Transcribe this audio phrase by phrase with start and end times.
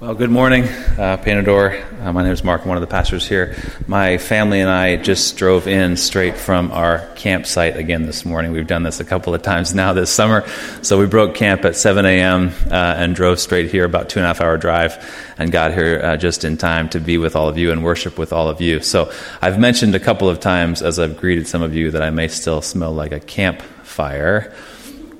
[0.00, 2.00] Well, good morning, uh, Panador.
[2.00, 2.62] Uh, my name is Mark.
[2.62, 3.56] I'm one of the pastors here.
[3.88, 8.52] My family and I just drove in straight from our campsite again this morning.
[8.52, 10.48] We've done this a couple of times now this summer.
[10.82, 12.52] So we broke camp at 7 a.m.
[12.70, 15.04] Uh, and drove straight here, about two and a half hour drive,
[15.36, 18.18] and got here uh, just in time to be with all of you and worship
[18.18, 18.78] with all of you.
[18.78, 22.10] So I've mentioned a couple of times as I've greeted some of you that I
[22.10, 24.54] may still smell like a campfire.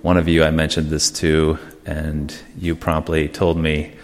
[0.03, 3.98] One of you I mentioned this to, and you promptly told me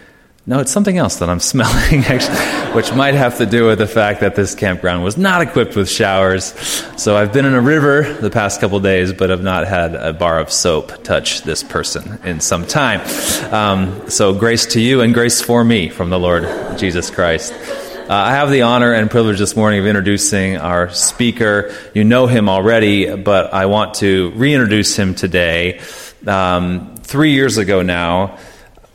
[0.47, 3.87] no, it's something else that I'm smelling, actually, which might have to do with the
[3.87, 6.53] fact that this campground was not equipped with showers.
[6.97, 10.13] So I've been in a river the past couple days, but have not had a
[10.13, 13.01] bar of soap touch this person in some time.
[13.53, 16.45] Um, so grace to you and grace for me from the Lord
[16.79, 17.55] Jesus Christ.
[17.55, 21.75] Uh, I have the honor and privilege this morning of introducing our speaker.
[21.95, 25.81] You know him already, but I want to reintroduce him today.
[26.27, 28.39] Um, three years ago now,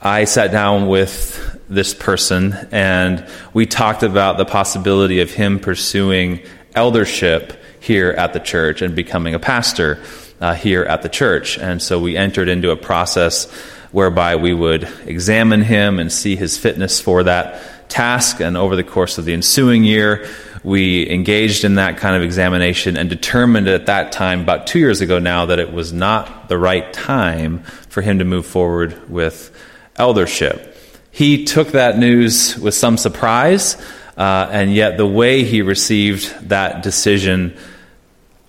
[0.02, 6.39] I sat down with this person and we talked about the possibility of him pursuing
[6.74, 7.51] eldership
[7.81, 10.01] here at the church and becoming a pastor
[10.40, 11.59] uh, here at the church.
[11.59, 13.51] And so we entered into a process
[13.91, 18.40] whereby we would examine him and see his fitness for that task.
[18.40, 20.29] And over the course of the ensuing year,
[20.63, 25.01] we engaged in that kind of examination and determined at that time, about two years
[25.01, 29.53] ago now, that it was not the right time for him to move forward with
[30.00, 30.76] eldership.
[31.12, 33.76] He took that news with some surprise,
[34.18, 37.58] uh, and yet the way he received that decision,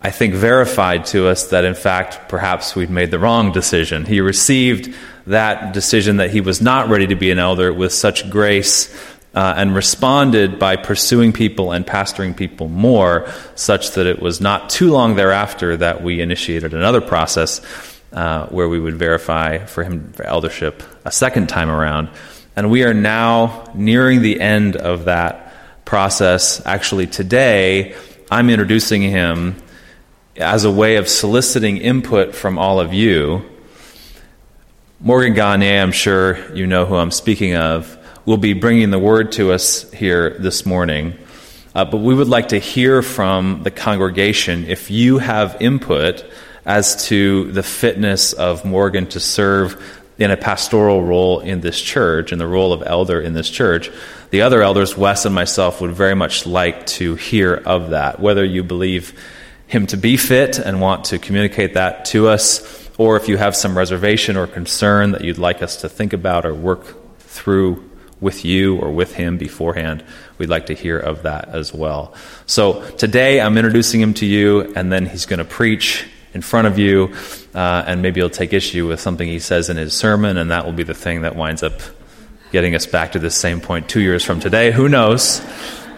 [0.00, 4.04] I think, verified to us that in fact perhaps we'd made the wrong decision.
[4.04, 4.94] He received
[5.26, 8.94] that decision that he was not ready to be an elder with such grace
[9.34, 14.70] uh, and responded by pursuing people and pastoring people more, such that it was not
[14.70, 17.60] too long thereafter that we initiated another process
[18.12, 22.08] uh, where we would verify for him for eldership a second time around.
[22.56, 26.64] And we are now nearing the end of that process.
[26.66, 27.94] Actually, today,
[28.30, 29.56] I'm introducing him
[30.36, 33.42] as a way of soliciting input from all of you.
[35.00, 39.32] Morgan Gagne, I'm sure you know who I'm speaking of, will be bringing the word
[39.32, 41.16] to us here this morning.
[41.74, 46.24] Uh, but we would like to hear from the congregation if you have input
[46.64, 52.30] as to the fitness of Morgan to serve in a pastoral role in this church,
[52.30, 53.90] in the role of elder in this church.
[54.30, 58.44] The other elders, Wes and myself, would very much like to hear of that, whether
[58.44, 59.18] you believe
[59.66, 63.56] him to be fit and want to communicate that to us, or if you have
[63.56, 67.88] some reservation or concern that you'd like us to think about or work through
[68.20, 70.04] with you or with him beforehand,
[70.36, 72.14] we'd like to hear of that as well.
[72.44, 76.66] So today I'm introducing him to you, and then he's going to preach in front
[76.66, 77.14] of you,
[77.54, 80.64] uh, and maybe he'll take issue with something he says in his sermon, and that
[80.64, 81.80] will be the thing that winds up
[82.52, 84.70] getting us back to this same point two years from today.
[84.72, 85.40] Who knows?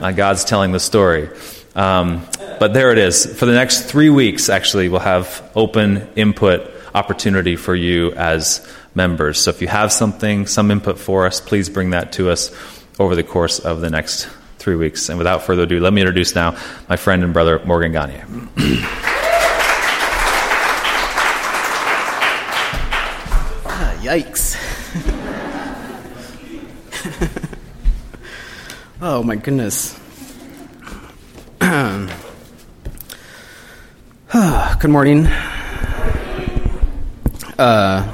[0.01, 1.29] Uh, God's telling the story.
[1.75, 2.27] Um,
[2.59, 3.27] but there it is.
[3.39, 9.41] For the next three weeks, actually, we'll have open input opportunity for you as members.
[9.41, 12.55] So if you have something, some input for us, please bring that to us
[12.99, 14.29] over the course of the next
[14.59, 15.09] three weeks.
[15.09, 16.57] And without further ado, let me introduce now
[16.89, 18.23] my friend and brother, Morgan Gagne.
[24.13, 24.61] Yikes.
[29.01, 29.99] oh my goodness.
[34.81, 35.27] Good morning.
[37.59, 38.13] Uh,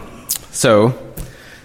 [0.53, 0.97] so,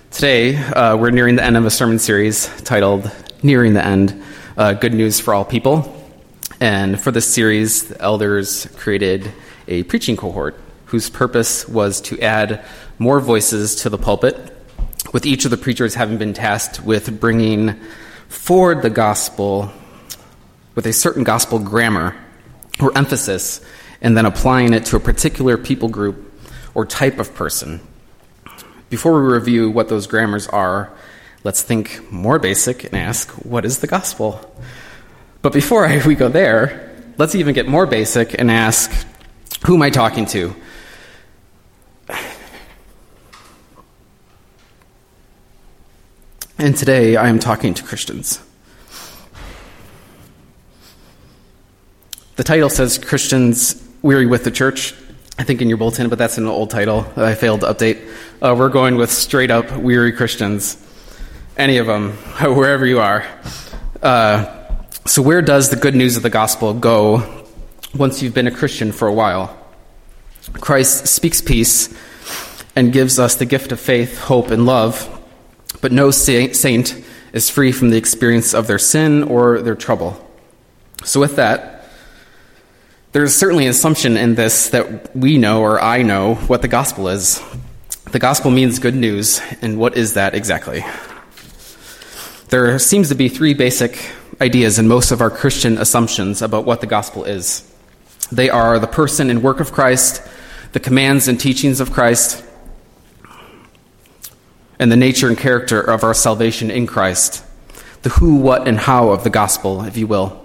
[0.10, 3.12] today uh, we're nearing the end of a sermon series titled
[3.44, 4.24] Nearing the End
[4.58, 5.96] uh, Good News for All People.
[6.60, 9.32] And for this series, the elders created
[9.68, 12.64] a preaching cohort whose purpose was to add
[13.00, 14.36] more voices to the pulpit,
[15.12, 17.80] with each of the preachers having been tasked with bringing
[18.28, 19.72] forward the gospel
[20.76, 22.16] with a certain gospel grammar
[22.80, 23.62] or emphasis,
[24.02, 26.34] and then applying it to a particular people group
[26.74, 27.80] or type of person.
[28.90, 30.92] Before we review what those grammars are,
[31.44, 34.40] let's think more basic and ask, what is the gospel?
[35.42, 38.92] But before we go there, let's even get more basic and ask,
[39.66, 40.56] who am I talking to?
[46.64, 48.42] And today I am talking to Christians.
[52.38, 54.96] The title says Christians Weary with the Church.
[55.38, 58.10] I think in your bulletin, but that's an old title I failed to update.
[58.42, 60.82] Uh, we're going with straight up weary Christians.
[61.58, 63.26] Any of them, wherever you are.
[64.02, 64.46] Uh,
[65.06, 67.44] so, where does the good news of the gospel go
[67.94, 69.54] once you've been a Christian for a while?
[70.54, 71.94] Christ speaks peace
[72.74, 75.13] and gives us the gift of faith, hope, and love,
[75.84, 77.04] but no saint
[77.34, 80.16] is free from the experience of their sin or their trouble.
[81.04, 81.90] So, with that,
[83.12, 87.10] there's certainly an assumption in this that we know or I know what the gospel
[87.10, 87.42] is.
[88.12, 90.86] The gospel means good news, and what is that exactly?
[92.48, 94.10] There seems to be three basic
[94.40, 97.70] ideas in most of our Christian assumptions about what the gospel is.
[98.32, 100.26] They are the person and work of Christ,
[100.72, 102.42] the commands and teachings of Christ,
[104.80, 107.46] and the nature and character of our salvation in Christ.
[108.02, 110.44] The who, what, and how of the gospel, if you will.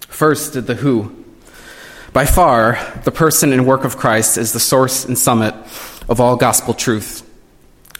[0.00, 1.24] First, the who.
[2.12, 5.54] By far, the person and work of Christ is the source and summit
[6.08, 7.28] of all gospel truth,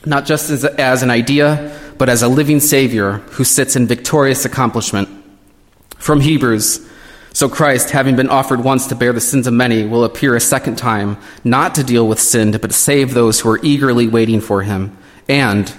[0.05, 4.45] not just as, as an idea, but as a living Savior who sits in victorious
[4.45, 5.09] accomplishment.
[5.97, 6.87] From Hebrews,
[7.33, 10.41] so Christ, having been offered once to bear the sins of many, will appear a
[10.41, 14.41] second time, not to deal with sin, but to save those who are eagerly waiting
[14.41, 14.97] for him.
[15.29, 15.73] And,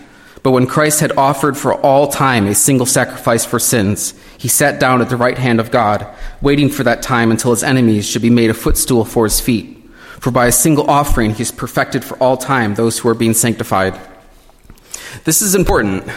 [0.43, 4.79] but when Christ had offered for all time a single sacrifice for sins, he sat
[4.79, 6.07] down at the right hand of God,
[6.41, 9.77] waiting for that time until his enemies should be made a footstool for his feet.
[10.19, 13.33] For by a single offering he has perfected for all time those who are being
[13.33, 13.99] sanctified.
[15.23, 16.09] This is important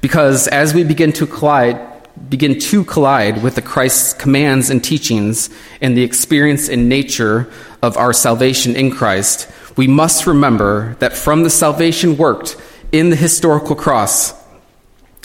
[0.00, 1.80] because as we begin to collide,
[2.28, 5.50] begin to collide with the Christ's commands and teachings
[5.80, 7.50] and the experience and nature
[7.82, 12.56] of our salvation in Christ, we must remember that from the salvation worked
[12.90, 14.34] in the historical cross,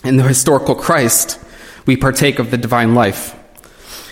[0.04, 1.40] in the historical Christ,
[1.88, 3.36] we partake of the divine life.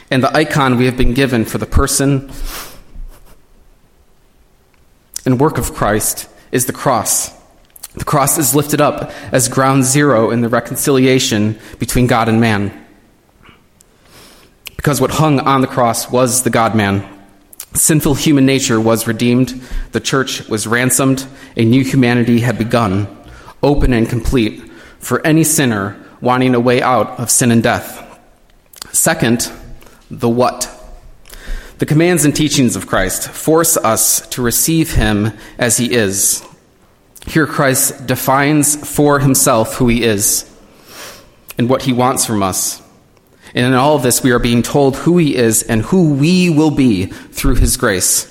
[0.09, 2.31] And the icon we have been given for the person
[5.27, 7.29] and work of Christ is the cross.
[7.94, 12.87] The cross is lifted up as ground zero in the reconciliation between God and man.
[14.75, 17.10] Because what hung on the cross was the God man.
[17.73, 19.62] Sinful human nature was redeemed,
[19.94, 21.25] the church was ransomed,
[21.56, 23.07] a new humanity had begun,
[23.63, 24.62] open and complete
[25.00, 28.07] for any sinner wanting a way out of sin and death.
[28.91, 29.51] Second,
[30.09, 30.69] the what.
[31.79, 36.45] The commands and teachings of Christ force us to receive him as he is.
[37.25, 40.47] Here, Christ defines for himself who he is
[41.57, 42.81] and what he wants from us.
[43.53, 46.50] And in all of this, we are being told who he is and who we
[46.50, 48.27] will be through his grace.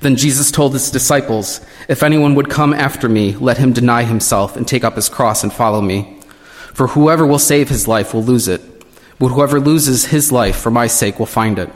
[0.00, 4.56] Then Jesus told his disciples, If anyone would come after me, let him deny himself
[4.56, 6.20] and take up his cross and follow me.
[6.74, 8.60] For whoever will save his life will lose it,
[9.18, 11.70] but whoever loses his life for my sake will find it.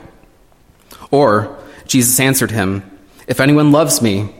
[1.11, 2.89] Or, Jesus answered him,
[3.27, 4.33] If anyone loves me,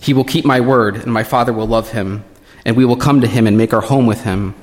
[0.00, 2.24] he will keep my word, and my Father will love him,
[2.66, 4.54] and we will come to him and make our home with him.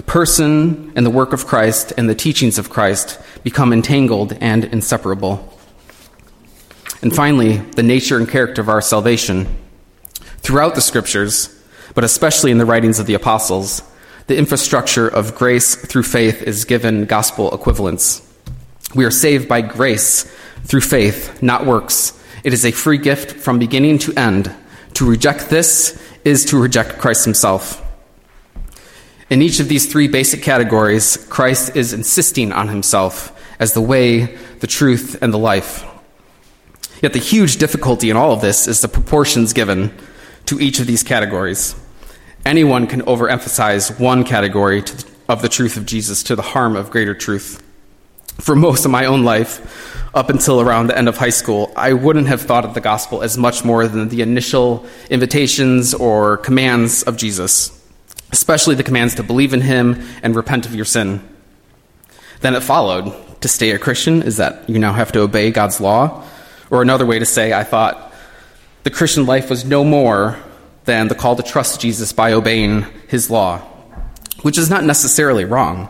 [0.00, 4.64] The person and the work of Christ and the teachings of Christ become entangled and
[4.64, 5.46] inseparable.
[7.02, 9.46] And finally, the nature and character of our salvation.
[10.38, 11.54] Throughout the scriptures,
[11.94, 13.82] but especially in the writings of the apostles,
[14.26, 18.26] the infrastructure of grace through faith is given gospel equivalence.
[18.94, 20.22] We are saved by grace
[20.64, 22.18] through faith, not works.
[22.42, 24.50] It is a free gift from beginning to end.
[24.94, 27.86] To reject this is to reject Christ himself.
[29.30, 34.36] In each of these three basic categories, Christ is insisting on himself as the way,
[34.58, 35.86] the truth, and the life.
[37.00, 39.96] Yet the huge difficulty in all of this is the proportions given
[40.46, 41.76] to each of these categories.
[42.44, 46.90] Anyone can overemphasize one category the, of the truth of Jesus to the harm of
[46.90, 47.62] greater truth.
[48.40, 51.92] For most of my own life, up until around the end of high school, I
[51.92, 57.04] wouldn't have thought of the gospel as much more than the initial invitations or commands
[57.04, 57.79] of Jesus,
[58.32, 61.26] especially the commands to believe in him and repent of your sin.
[62.40, 65.80] Then it followed to stay a Christian is that you now have to obey God's
[65.80, 66.24] law,
[66.70, 68.12] Or another way to say, I thought
[68.84, 70.38] the Christian life was no more
[70.84, 73.58] than the call to trust Jesus by obeying his law,
[74.42, 75.88] which is not necessarily wrong.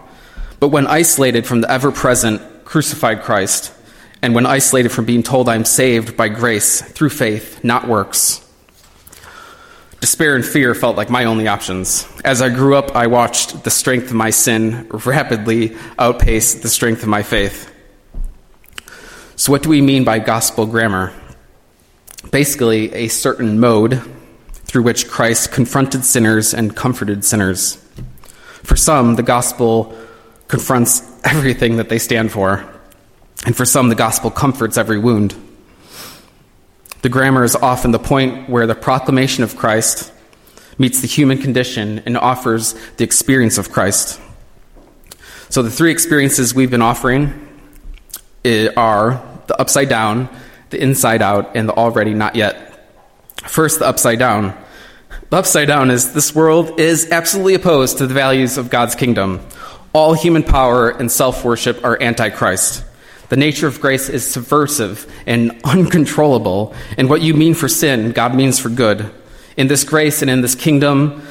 [0.59, 3.75] But when isolated from the ever present crucified Christ,
[4.23, 8.45] and when isolated from being told I am saved by grace through faith, not works,
[10.01, 12.09] despair and fear felt like my only options.
[12.25, 17.03] As I grew up, I watched the strength of my sin rapidly outpace the strength
[17.03, 17.71] of my faith.
[19.37, 21.13] So, what do we mean by gospel grammar?
[22.31, 24.03] Basically, a certain mode
[24.53, 27.77] through which Christ confronted sinners and comforted sinners.
[28.63, 29.97] For some, the gospel
[30.49, 32.69] confronts everything that they stand for,
[33.47, 35.35] and for some, the gospel comforts every wound.
[37.03, 40.13] The grammar is often the point where the proclamation of Christ
[40.79, 44.21] meets the human condition and offers the experience of Christ.
[45.49, 47.49] So, the three experiences we've been offering
[48.45, 50.29] eh, are the upside down,
[50.71, 52.89] the inside out, and the already not yet.
[53.49, 54.57] First, the upside down.
[55.31, 59.41] The upside down is this world is absolutely opposed to the values of God's kingdom.
[59.93, 62.85] All human power and self worship are antichrist.
[63.31, 68.35] The nature of grace is subversive and uncontrollable, and what you mean for sin, God
[68.35, 69.09] means for good.
[69.57, 71.23] In this grace and in this kingdom,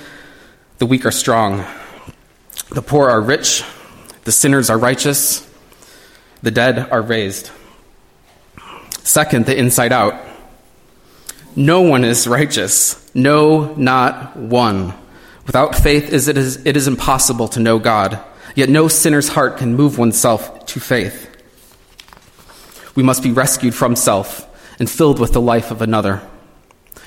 [0.78, 1.66] the weak are strong,
[2.70, 3.66] the poor are rich,
[4.24, 5.46] the sinners are righteous,
[6.42, 7.52] the dead are raised.
[9.04, 10.16] Second, the inside out.
[11.54, 13.14] No one is righteous.
[13.14, 14.94] No, not one.
[15.46, 18.22] Without faith, it is, it is impossible to know God.
[18.56, 21.29] Yet no sinner's heart can move oneself to faith.
[23.00, 24.46] We must be rescued from self
[24.78, 26.22] and filled with the life of another.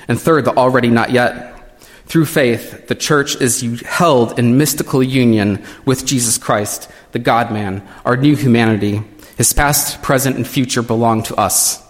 [0.09, 1.79] And third, the already not yet.
[2.07, 7.87] Through faith, the church is held in mystical union with Jesus Christ, the God man,
[8.07, 9.03] our new humanity.
[9.37, 11.87] His past, present, and future belong to us.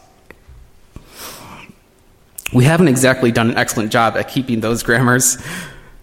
[2.53, 5.41] We haven't exactly done an excellent job at keeping those grammars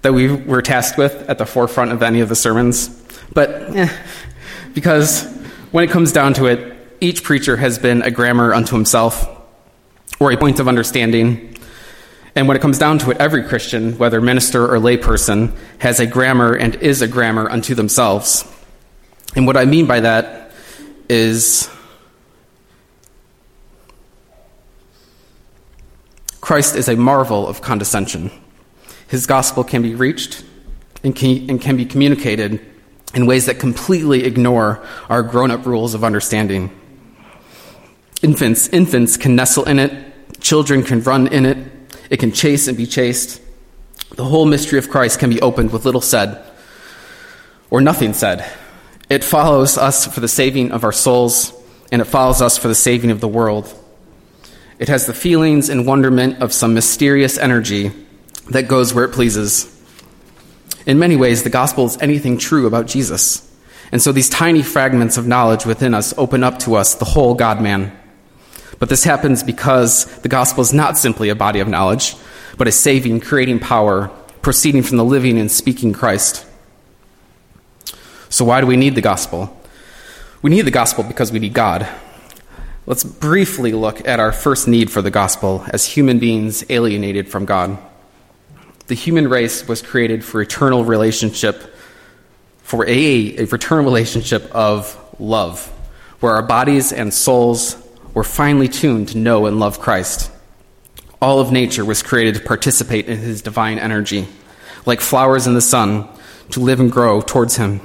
[0.03, 2.87] that we were tasked with at the forefront of any of the sermons.
[3.33, 3.89] But eh,
[4.73, 5.25] because
[5.71, 9.27] when it comes down to it, each preacher has been a grammar unto himself
[10.19, 11.57] or a point of understanding.
[12.35, 16.05] And when it comes down to it, every Christian, whether minister or layperson, has a
[16.05, 18.45] grammar and is a grammar unto themselves.
[19.35, 20.51] And what I mean by that
[21.09, 21.69] is
[26.41, 28.31] Christ is a marvel of condescension.
[29.07, 30.43] His gospel can be reached
[31.03, 32.65] and can, and can be communicated
[33.13, 36.78] in ways that completely ignore our grown up rules of understanding.
[38.21, 41.57] Infants, infants can nestle in it, children can run in it,
[42.09, 43.41] it can chase and be chased.
[44.15, 46.43] The whole mystery of Christ can be opened with little said
[47.69, 48.49] or nothing said.
[49.09, 51.53] It follows us for the saving of our souls,
[51.91, 53.73] and it follows us for the saving of the world.
[54.77, 57.91] It has the feelings and wonderment of some mysterious energy
[58.49, 59.75] that goes where it pleases.
[60.85, 63.45] In many ways, the gospel is anything true about Jesus.
[63.91, 67.33] And so these tiny fragments of knowledge within us open up to us the whole
[67.33, 67.98] God man.
[68.79, 72.15] But this happens because the gospel is not simply a body of knowledge,
[72.57, 74.09] but a saving, creating power
[74.41, 76.45] proceeding from the living and speaking Christ.
[78.29, 79.55] So, why do we need the gospel?
[80.41, 81.87] We need the gospel because we need God.
[82.85, 87.45] Let's briefly look at our first need for the gospel as human beings alienated from
[87.45, 87.77] God.
[88.87, 91.75] The human race was created for eternal relationship,
[92.63, 95.67] for a, a eternal relationship of love,
[96.21, 97.75] where our bodies and souls
[98.13, 100.31] were finely tuned to know and love Christ.
[101.21, 104.27] All of nature was created to participate in his divine energy,
[104.85, 106.07] like flowers in the sun,
[106.51, 107.81] to live and grow towards him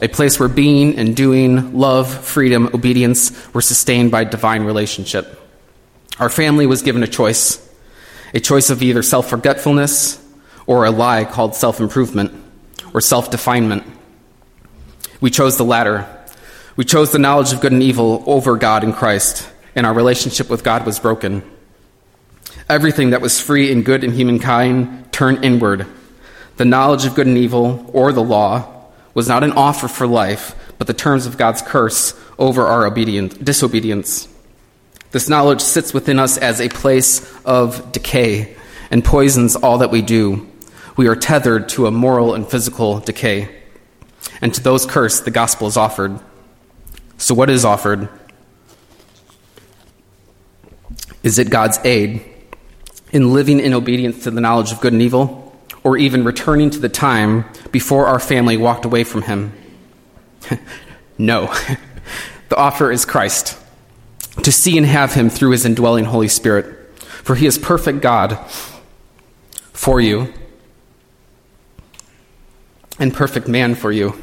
[0.00, 5.40] a place where being and doing, love, freedom, obedience were sustained by divine relationship.
[6.18, 7.64] Our family was given a choice
[8.34, 10.22] a choice of either self forgetfulness
[10.66, 12.32] or a lie called self improvement
[12.92, 13.84] or self definement.
[15.20, 16.06] We chose the latter.
[16.78, 20.48] We chose the knowledge of good and evil over God and Christ, and our relationship
[20.48, 21.42] with God was broken.
[22.68, 25.88] Everything that was free and good in humankind turned inward.
[26.56, 30.54] The knowledge of good and evil, or the law, was not an offer for life,
[30.78, 34.28] but the terms of God's curse over our disobedience.
[35.10, 38.56] This knowledge sits within us as a place of decay
[38.92, 40.46] and poisons all that we do.
[40.96, 43.52] We are tethered to a moral and physical decay.
[44.40, 46.20] And to those cursed, the gospel is offered.
[47.18, 48.08] So, what is offered?
[51.22, 52.24] Is it God's aid
[53.12, 55.48] in living in obedience to the knowledge of good and evil?
[55.84, 59.52] or even returning to the time before our family walked away from him?
[61.18, 61.46] no.
[62.48, 63.58] the offer is Christ.
[64.42, 66.98] to see and have him through his indwelling Holy Spirit.
[66.98, 68.38] For he is perfect God
[69.72, 70.32] for you
[72.98, 74.20] and perfect man for you.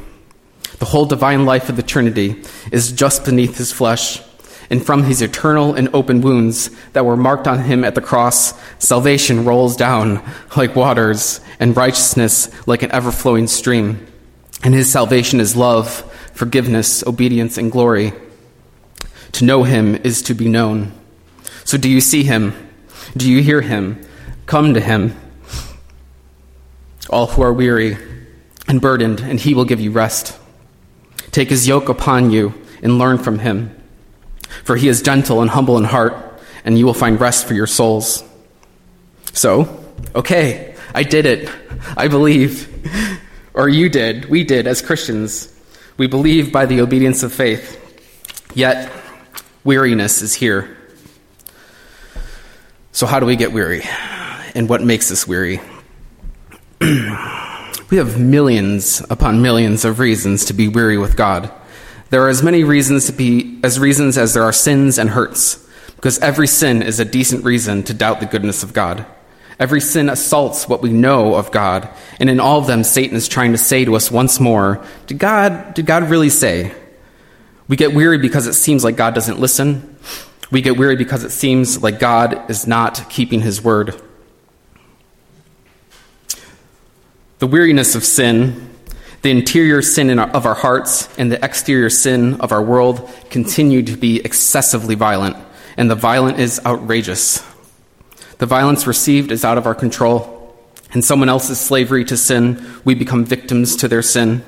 [0.78, 4.20] The whole divine life of the Trinity is just beneath his flesh,
[4.68, 8.52] and from his eternal and open wounds that were marked on him at the cross,
[8.78, 10.22] salvation rolls down
[10.56, 14.06] like waters, and righteousness like an ever flowing stream.
[14.62, 15.88] And his salvation is love,
[16.34, 18.12] forgiveness, obedience, and glory.
[19.32, 20.92] To know him is to be known.
[21.64, 22.54] So, do you see him?
[23.16, 24.04] Do you hear him?
[24.46, 25.16] Come to him.
[27.08, 27.96] All who are weary
[28.68, 30.38] and burdened, and he will give you rest.
[31.36, 33.70] Take his yoke upon you and learn from him.
[34.64, 37.66] For he is gentle and humble in heart, and you will find rest for your
[37.66, 38.24] souls.
[39.34, 41.50] So, okay, I did it.
[41.94, 42.72] I believe.
[43.52, 44.30] Or you did.
[44.30, 45.54] We did as Christians.
[45.98, 47.82] We believe by the obedience of faith.
[48.54, 48.90] Yet,
[49.62, 50.74] weariness is here.
[52.92, 53.82] So, how do we get weary?
[54.54, 55.60] And what makes us weary?
[57.88, 61.52] We have millions upon millions of reasons to be weary with God.
[62.10, 65.64] There are as many reasons to be as reasons as there are sins and hurts,
[65.94, 69.06] because every sin is a decent reason to doubt the goodness of God.
[69.60, 71.88] Every sin assaults what we know of God,
[72.18, 75.20] and in all of them Satan is trying to say to us once more, did
[75.20, 76.74] God did God really say?
[77.68, 79.96] We get weary because it seems like God doesn't listen.
[80.50, 84.00] We get weary because it seems like God is not keeping his word.
[87.38, 88.70] The weariness of sin,
[89.20, 93.82] the interior sin our, of our hearts, and the exterior sin of our world continue
[93.82, 95.36] to be excessively violent,
[95.76, 97.44] and the violent is outrageous.
[98.38, 100.32] The violence received is out of our control.
[100.94, 104.42] In someone else's slavery to sin, we become victims to their sin.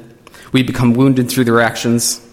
[0.52, 2.26] We become wounded through their actions.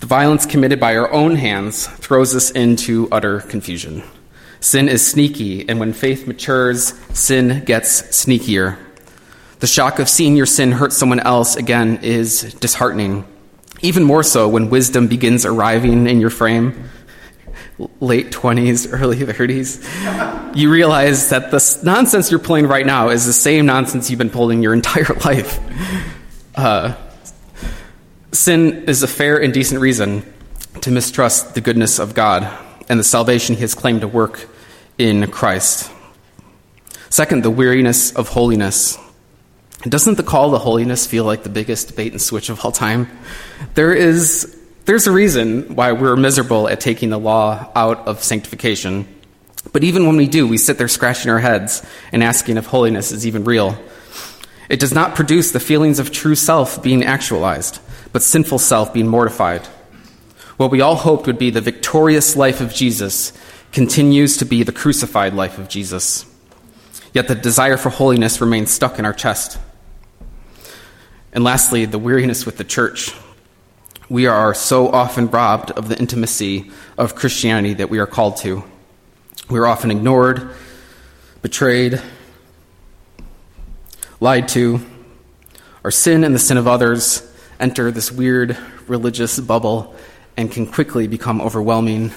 [0.00, 4.02] The violence committed by our own hands throws us into utter confusion.
[4.60, 8.76] Sin is sneaky, and when faith matures, sin gets sneakier.
[9.60, 13.24] The shock of seeing your sin hurt someone else again is disheartening.
[13.82, 16.90] Even more so when wisdom begins arriving in your frame,
[18.00, 23.32] late 20s, early 30s, you realize that the nonsense you're pulling right now is the
[23.32, 25.60] same nonsense you've been pulling your entire life.
[26.56, 26.96] Uh,
[28.32, 30.24] sin is a fair and decent reason
[30.80, 32.48] to mistrust the goodness of God
[32.88, 34.48] and the salvation he has claimed to work
[34.98, 35.90] in Christ.
[37.08, 38.98] Second, the weariness of holiness.
[39.82, 43.08] Doesn't the call to holiness feel like the biggest bait and switch of all time?
[43.74, 49.06] There is there's a reason why we're miserable at taking the law out of sanctification.
[49.72, 53.12] But even when we do, we sit there scratching our heads and asking if holiness
[53.12, 53.78] is even real.
[54.68, 57.80] It does not produce the feelings of true self being actualized,
[58.12, 59.64] but sinful self being mortified.
[60.56, 63.32] What we all hoped would be the victorious life of Jesus
[63.72, 66.24] continues to be the crucified life of Jesus.
[67.12, 69.58] Yet the desire for holiness remains stuck in our chest.
[71.32, 73.12] And lastly, the weariness with the church.
[74.08, 78.64] We are so often robbed of the intimacy of Christianity that we are called to.
[79.50, 80.50] We are often ignored,
[81.42, 82.00] betrayed,
[84.20, 84.80] lied to.
[85.84, 87.22] Our sin and the sin of others
[87.60, 89.94] enter this weird religious bubble
[90.36, 92.12] and can quickly become overwhelming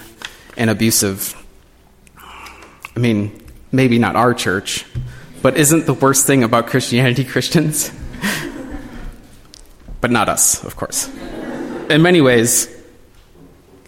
[0.58, 1.41] and abusive.
[2.96, 4.86] I mean, maybe not our church,
[5.42, 7.92] but isn't the worst thing about Christianity Christians?
[10.02, 11.08] but not us, of course.
[11.90, 12.68] In many ways,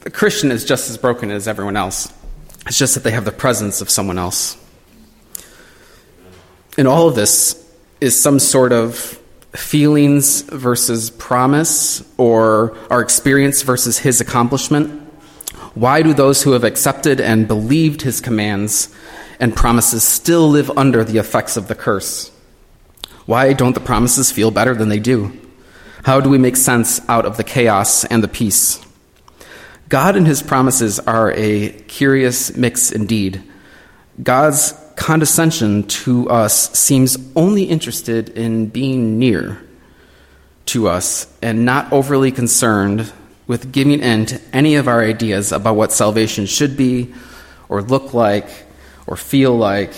[0.01, 2.11] the Christian is just as broken as everyone else.
[2.67, 4.57] It's just that they have the presence of someone else.
[6.77, 7.59] And all of this
[8.01, 9.19] is some sort of
[9.53, 15.02] feelings versus promise or our experience versus his accomplishment.
[15.75, 18.93] Why do those who have accepted and believed his commands
[19.39, 22.31] and promises still live under the effects of the curse?
[23.25, 25.31] Why don't the promises feel better than they do?
[26.03, 28.85] How do we make sense out of the chaos and the peace?
[29.89, 33.43] God and his promises are a curious mix indeed.
[34.21, 39.61] God's condescension to us seems only interested in being near
[40.67, 43.11] to us and not overly concerned
[43.47, 47.13] with giving in to any of our ideas about what salvation should be
[47.69, 48.47] or look like
[49.07, 49.91] or feel like.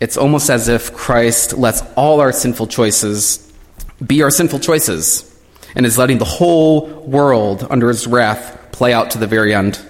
[0.00, 3.44] It's almost as if Christ lets all our sinful choices
[4.04, 5.24] be our sinful choices
[5.74, 9.80] and is letting the whole world under his wrath play out to the very end.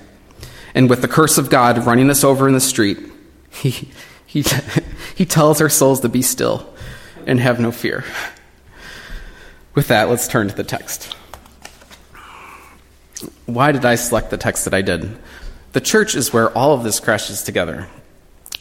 [0.74, 2.98] And with the curse of God running us over in the street,
[3.50, 3.90] he,
[4.26, 4.44] he,
[5.14, 6.72] he tells our souls to be still
[7.26, 8.04] and have no fear.
[9.74, 11.14] With that, let's turn to the text.
[13.48, 15.16] Why did I select the text that I did?
[15.72, 17.88] The church is where all of this crashes together.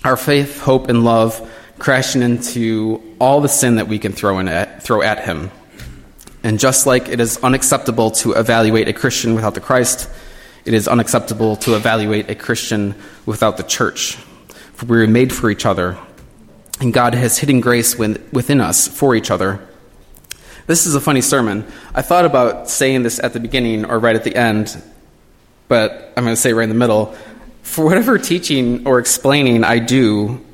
[0.06, 4.47] Our faith, hope, and love crashing into all the sin that we can throw, in
[4.47, 5.52] at, throw at him.
[6.41, 10.10] And just like it is unacceptable to evaluate a Christian without the Christ,
[10.63, 12.95] it is unacceptable to evaluate a Christian
[13.26, 14.15] without the church.
[14.73, 15.97] For we are made for each other,
[16.80, 19.67] and God has hidden grace within us for each other.
[20.68, 21.66] This is a funny sermon.
[21.96, 24.76] I thought about saying this at the beginning or right at the end,
[25.70, 27.16] but I'm going to say right in the middle.
[27.62, 30.46] For whatever teaching or explaining I do,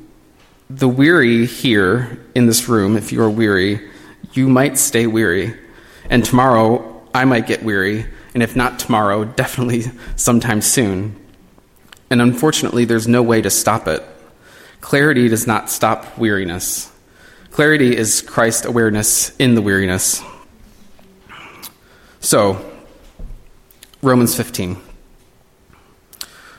[0.69, 3.89] the weary here in this room, if you are weary,
[4.34, 5.60] you might stay weary.
[6.12, 8.06] And tomorrow, I might get weary.
[8.36, 11.19] And if not tomorrow, definitely sometime soon.
[12.12, 14.04] And unfortunately, there's no way to stop it.
[14.80, 16.92] Clarity does not stop weariness.
[17.53, 20.23] Clarity is Christ awareness in the weariness.
[22.19, 22.65] So,
[24.01, 24.77] Romans 15.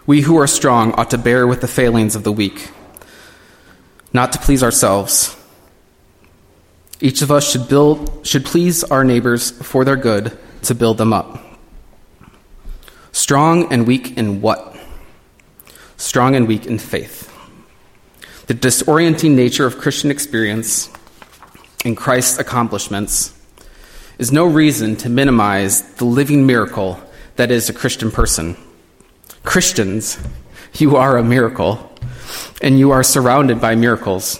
[0.06, 2.70] We who are strong ought to bear with the failings of the weak
[4.12, 5.36] not to please ourselves.
[7.00, 11.12] Each of us should build should please our neighbors for their good to build them
[11.12, 11.58] up.
[13.10, 14.76] Strong and weak in what?
[15.96, 17.33] Strong and weak in faith.
[18.46, 20.90] The disorienting nature of Christian experience
[21.82, 23.32] and Christ's accomplishments
[24.18, 27.00] is no reason to minimize the living miracle
[27.36, 28.54] that is a Christian person.
[29.44, 30.18] Christians,
[30.74, 31.90] you are a miracle
[32.60, 34.38] and you are surrounded by miracles.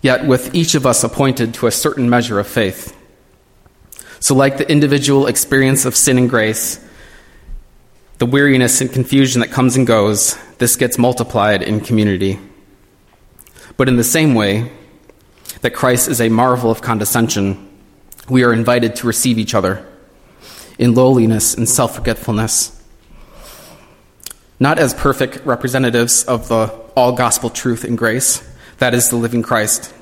[0.00, 2.96] Yet, with each of us appointed to a certain measure of faith.
[4.18, 6.82] So, like the individual experience of sin and grace,
[8.16, 12.38] the weariness and confusion that comes and goes, this gets multiplied in community.
[13.76, 14.70] But in the same way
[15.60, 17.68] that Christ is a marvel of condescension,
[18.28, 19.86] we are invited to receive each other
[20.78, 22.78] in lowliness and self forgetfulness
[24.62, 29.42] not as perfect representatives of the all gospel truth and grace, that is the living
[29.42, 29.92] Christ,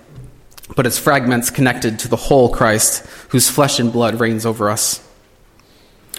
[0.76, 5.02] but as fragments connected to the whole Christ, whose flesh and blood reigns over us.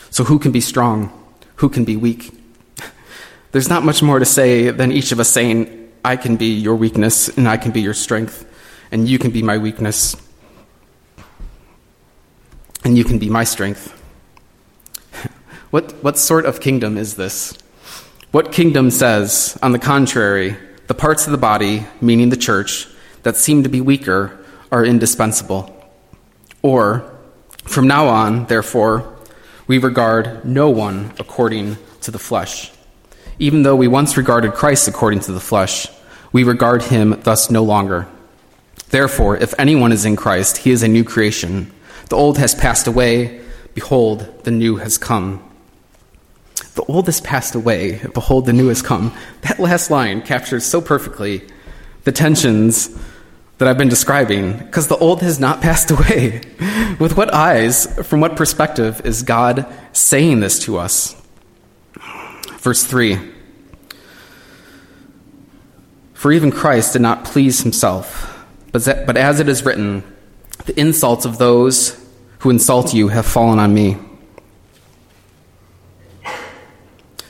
[0.10, 1.14] So, who can be strong?
[1.58, 2.34] Who can be weak?
[3.52, 6.76] There's not much more to say than each of us saying, I can be your
[6.76, 8.46] weakness, and I can be your strength,
[8.92, 10.16] and you can be my weakness,
[12.84, 13.98] and you can be my strength.
[15.72, 17.58] What, what sort of kingdom is this?
[18.32, 22.88] What kingdom says, on the contrary, the parts of the body, meaning the church,
[23.24, 24.38] that seem to be weaker
[24.70, 25.74] are indispensable?
[26.62, 27.10] Or,
[27.64, 29.18] from now on, therefore,
[29.68, 32.72] we regard no one according to the flesh.
[33.42, 35.88] Even though we once regarded Christ according to the flesh,
[36.32, 38.08] we regard him thus no longer.
[38.92, 41.72] Therefore, if anyone is in Christ, he is a new creation.
[42.10, 43.42] The old has passed away,
[43.74, 45.44] behold, the new has come.
[46.76, 49.12] The old has passed away, behold, the new has come.
[49.42, 51.42] That last line captures so perfectly
[52.04, 52.96] the tensions
[53.58, 56.42] that I've been describing, because the old has not passed away.
[57.00, 61.20] With what eyes, from what perspective is God saying this to us?
[62.62, 63.18] Verse 3
[66.14, 70.04] For even Christ did not please himself, but, but as it is written,
[70.66, 72.00] the insults of those
[72.40, 73.98] who insult you have fallen on me.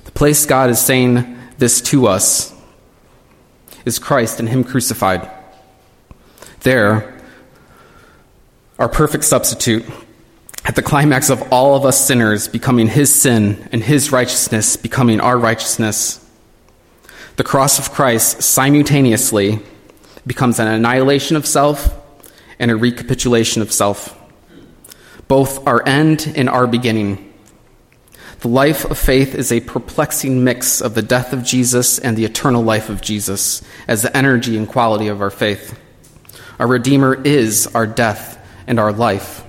[0.03, 2.53] The place God is saying this to us
[3.85, 5.31] is Christ and Him crucified.
[6.61, 7.21] There,
[8.77, 9.85] our perfect substitute,
[10.63, 15.19] at the climax of all of us sinners becoming His sin and His righteousness becoming
[15.19, 16.23] our righteousness,
[17.35, 19.59] the cross of Christ simultaneously
[20.27, 21.97] becomes an annihilation of self
[22.59, 24.17] and a recapitulation of self.
[25.27, 27.31] Both our end and our beginning
[28.41, 32.25] the life of faith is a perplexing mix of the death of Jesus and the
[32.25, 35.79] eternal life of Jesus as the energy and quality of our faith.
[36.57, 39.43] Our Redeemer is our death and our life.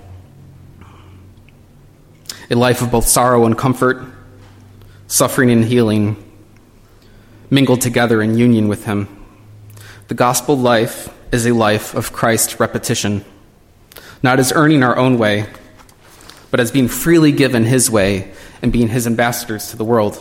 [2.53, 4.05] A life of both sorrow and comfort,
[5.09, 6.17] suffering and healing,
[7.51, 9.09] mingled together in union with Him.
[10.07, 13.25] The gospel life is a life of Christ repetition,
[14.23, 15.47] not as earning our own way,
[16.53, 20.17] but as being freely given His way and being his ambassadors to the world.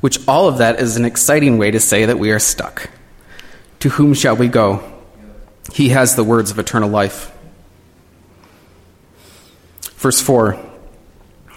[0.00, 2.88] Which all of that is an exciting way to say that we are stuck.
[3.80, 4.82] To whom shall we go?
[5.72, 7.31] He has the words of eternal life.
[10.02, 10.58] Verse 4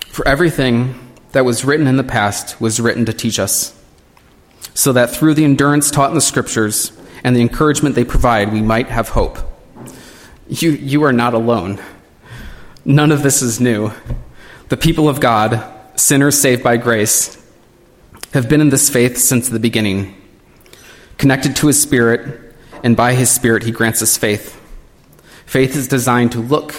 [0.09, 0.93] For everything
[1.31, 3.75] that was written in the past was written to teach us,
[4.75, 6.91] so that through the endurance taught in the Scriptures
[7.23, 9.39] and the encouragement they provide, we might have hope.
[10.47, 11.81] You, you are not alone.
[12.85, 13.91] None of this is new.
[14.69, 15.63] The people of God,
[15.95, 17.43] sinners saved by grace,
[18.33, 20.15] have been in this faith since the beginning.
[21.17, 22.53] Connected to his Spirit,
[22.83, 24.61] and by his Spirit, he grants us faith.
[25.47, 26.75] Faith is designed to look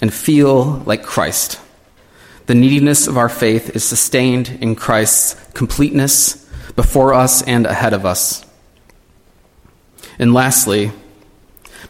[0.00, 1.60] and feel like Christ.
[2.46, 8.06] The neediness of our faith is sustained in Christ's completeness before us and ahead of
[8.06, 8.44] us.
[10.18, 10.92] And lastly,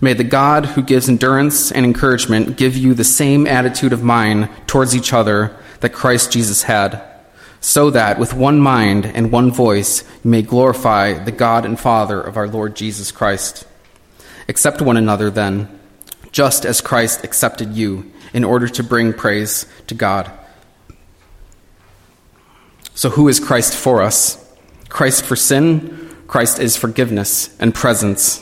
[0.00, 4.48] may the God who gives endurance and encouragement give you the same attitude of mind
[4.66, 7.02] towards each other that Christ Jesus had,
[7.60, 12.20] so that with one mind and one voice you may glorify the God and Father
[12.20, 13.64] of our Lord Jesus Christ.
[14.48, 15.77] Accept one another then,
[16.38, 20.30] just as Christ accepted you, in order to bring praise to God.
[22.94, 24.38] So, who is Christ for us?
[24.88, 28.38] Christ for sin, Christ is forgiveness and presence.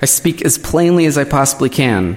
[0.00, 2.16] I speak as plainly as I possibly can.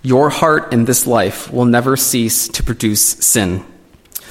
[0.00, 3.62] Your heart in this life will never cease to produce sin.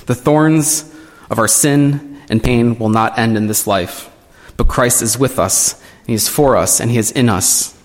[0.08, 0.91] The thorns
[1.30, 4.10] of our sin and pain will not end in this life,
[4.58, 7.79] but Christ is with us, He is for us, and He is in us.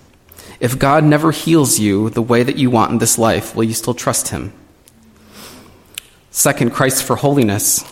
[0.64, 3.74] If God never heals you the way that you want in this life, will you
[3.74, 4.50] still trust Him?
[6.30, 7.84] Second, Christ for holiness.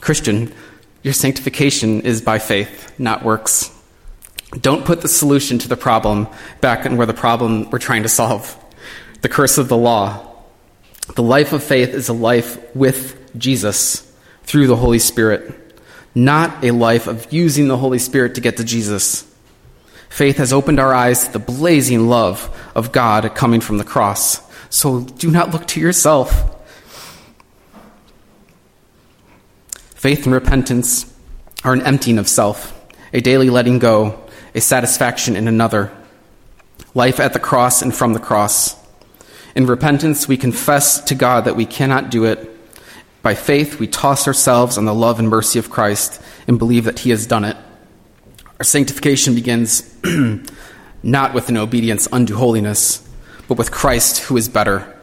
[0.00, 0.54] Christian,
[1.02, 3.70] your sanctification is by faith, not works.
[4.58, 6.26] Don't put the solution to the problem
[6.62, 8.56] back in where the problem we're trying to solve
[9.20, 10.26] the curse of the law.
[11.16, 14.10] The life of faith is a life with Jesus
[14.44, 15.54] through the Holy Spirit,
[16.14, 19.26] not a life of using the Holy Spirit to get to Jesus.
[20.08, 24.40] Faith has opened our eyes to the blazing love of God coming from the cross.
[24.68, 26.56] So do not look to yourself.
[29.94, 31.06] Faith and repentance
[31.62, 32.74] are an emptying of self,
[33.12, 34.18] a daily letting go,
[34.54, 35.92] a satisfaction in another.
[36.94, 38.76] Life at the cross and from the cross.
[39.54, 42.50] In repentance, we confess to God that we cannot do it.
[43.22, 47.00] By faith, we toss ourselves on the love and mercy of Christ and believe that
[47.00, 47.56] He has done it.
[48.58, 49.94] Our sanctification begins
[51.02, 53.06] not with an obedience unto holiness,
[53.48, 54.98] but with Christ who is better.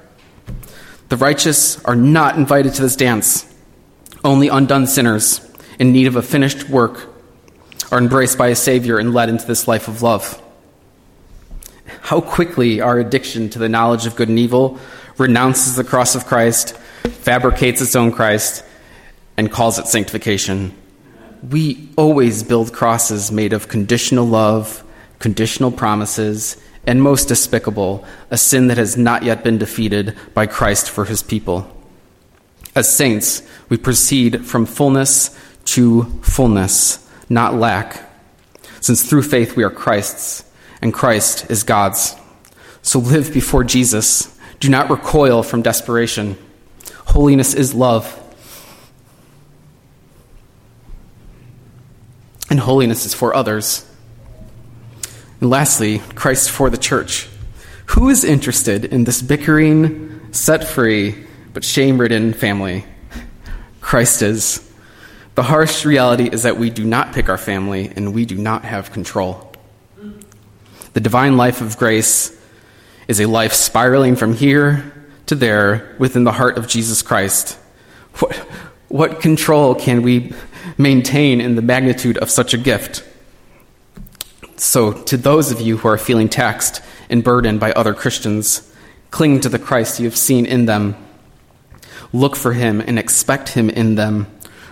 [1.10, 3.46] The righteous are not invited to this dance.
[4.24, 5.42] Only undone sinners
[5.80, 7.08] in need of a finished work
[7.92, 10.42] are embraced by a Savior and led into this life of love.
[12.02, 14.80] How quickly our addiction to the knowledge of good and evil
[15.18, 16.78] renounces the cross of Christ,
[17.08, 18.64] fabricates its own Christ,
[19.38, 20.76] and calls it sanctification.
[21.48, 24.84] We always build crosses made of conditional love,
[25.20, 30.90] conditional promises, and most despicable, a sin that has not yet been defeated by Christ
[30.90, 31.72] for his people.
[32.76, 38.10] As saints, we proceed from fullness to fullness, not lack,
[38.80, 40.44] since through faith we are Christ's,
[40.82, 42.16] and Christ is God's.
[42.82, 44.34] So live before Jesus.
[44.60, 46.38] Do not recoil from desperation.
[47.06, 48.24] Holiness is love.
[52.50, 53.86] And holiness is for others.
[55.42, 57.28] And lastly, Christ for the church.
[57.88, 62.86] Who is interested in this bickering, set free, but shame ridden family?
[63.82, 64.64] Christ is.
[65.36, 68.66] The harsh reality is that we do not pick our family and we do not
[68.66, 69.54] have control.
[70.94, 72.36] The divine life of grace
[73.08, 74.92] is a life spiraling from here
[75.28, 77.58] to there within the heart of Jesus Christ.
[78.20, 78.36] What,
[78.88, 80.34] what control can we
[80.78, 83.04] maintain in the magnitude of such a gift?
[84.56, 88.74] So, to those of you who are feeling taxed and burdened by other Christians,
[89.12, 90.96] cling to the Christ you have seen in them.
[92.14, 94.28] Look for him and expect him in them.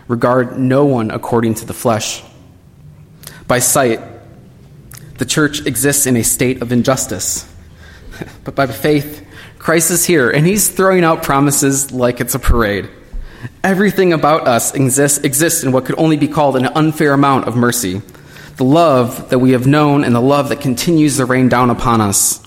[0.07, 2.23] Regard no one according to the flesh.
[3.47, 3.99] By sight,
[5.17, 7.51] the church exists in a state of injustice.
[8.45, 9.24] But by faith,
[9.65, 12.87] Christ is here, and he's throwing out promises like it's a parade.
[13.63, 17.55] Everything about us exists, exists in what could only be called an unfair amount of
[17.55, 18.03] mercy
[18.57, 21.99] the love that we have known and the love that continues to rain down upon
[21.99, 22.45] us.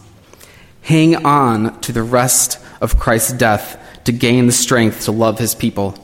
[0.83, 5.57] Hang on to the rest of Christ's death to gain the strength to love his
[5.57, 5.99] people.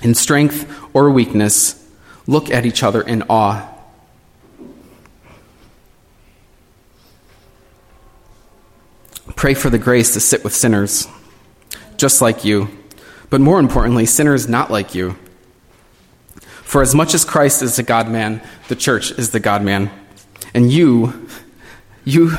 [0.00, 1.86] In strength or weakness,
[2.26, 3.68] look at each other in awe.
[9.36, 11.06] Pray for the grace to sit with sinners,
[11.96, 12.68] just like you,
[13.30, 15.16] but more importantly, sinners not like you.
[16.62, 19.90] For as much as Christ is the God man, the church is the God man.
[20.54, 21.28] And you,
[22.04, 22.32] you,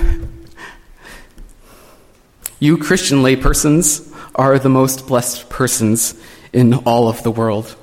[2.59, 6.19] you Christian laypersons are the most blessed persons
[6.51, 7.75] in all of the world.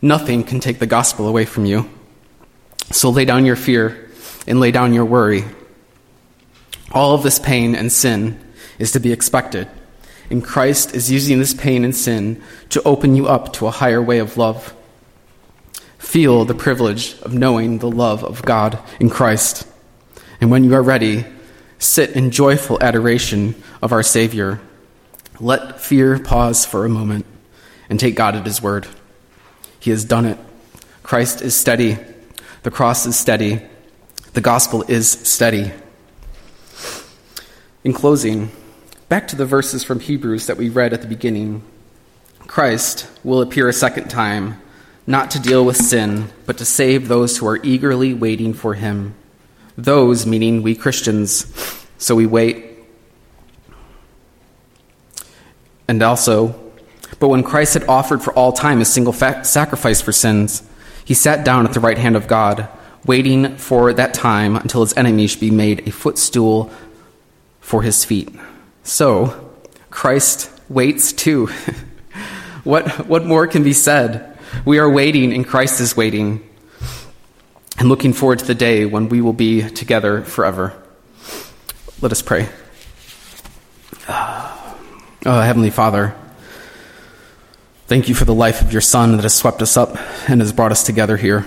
[0.00, 1.90] Nothing can take the gospel away from you.
[2.90, 4.10] So lay down your fear
[4.46, 5.44] and lay down your worry.
[6.92, 8.38] All of this pain and sin
[8.78, 9.68] is to be expected.
[10.30, 14.02] And Christ is using this pain and sin to open you up to a higher
[14.02, 14.74] way of love.
[15.98, 19.66] Feel the privilege of knowing the love of God in Christ.
[20.40, 21.24] And when you are ready,
[21.78, 24.60] sit in joyful adoration of our Savior.
[25.40, 27.26] Let fear pause for a moment
[27.90, 28.86] and take God at His word.
[29.80, 30.38] He has done it.
[31.02, 31.98] Christ is steady.
[32.62, 33.62] The cross is steady.
[34.34, 35.72] The gospel is steady.
[37.84, 38.50] In closing,
[39.08, 41.62] back to the verses from Hebrews that we read at the beginning.
[42.40, 44.60] Christ will appear a second time,
[45.06, 49.14] not to deal with sin, but to save those who are eagerly waiting for him.
[49.76, 51.46] Those, meaning we Christians,
[51.98, 52.66] so we wait.
[55.86, 56.60] And also,
[57.20, 60.68] but when Christ had offered for all time a single sacrifice for sins,
[61.04, 62.68] he sat down at the right hand of God,
[63.06, 66.72] waiting for that time until his enemy should be made a footstool
[67.68, 68.30] for his feet.
[68.82, 69.52] So,
[69.90, 71.48] Christ waits too.
[72.64, 74.38] what, what more can be said?
[74.64, 76.48] We are waiting, and Christ is waiting,
[77.78, 80.82] and looking forward to the day when we will be together forever.
[82.00, 82.48] Let us pray.
[84.08, 84.74] Ah.
[85.26, 86.14] Oh, Heavenly Father,
[87.86, 89.94] thank you for the life of your Son that has swept us up
[90.26, 91.46] and has brought us together here.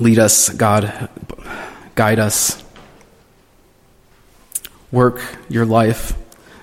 [0.00, 1.08] Lead us, God,
[1.94, 2.61] guide us.
[4.92, 6.14] Work your life,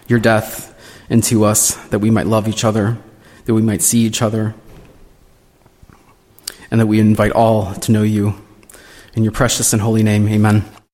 [0.07, 0.73] your death
[1.09, 2.97] into us that we might love each other,
[3.45, 4.55] that we might see each other,
[6.71, 8.35] and that we invite all to know you.
[9.15, 10.63] In your precious and holy name, amen.